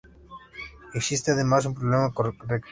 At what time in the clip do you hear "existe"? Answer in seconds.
0.95-1.29